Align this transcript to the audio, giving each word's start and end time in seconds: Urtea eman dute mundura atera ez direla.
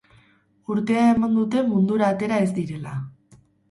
Urtea 0.75 1.03
eman 1.11 1.37
dute 1.41 1.63
mundura 1.69 2.11
atera 2.17 2.43
ez 2.49 2.53
direla. 2.61 3.01